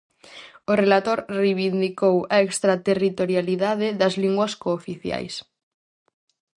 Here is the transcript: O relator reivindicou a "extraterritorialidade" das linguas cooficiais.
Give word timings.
O 0.71 0.73
relator 0.83 1.19
reivindicou 1.39 2.15
a 2.35 2.37
"extraterritorialidade" 2.47 3.87
das 3.99 4.13
linguas 4.23 4.53
cooficiais. 4.63 5.33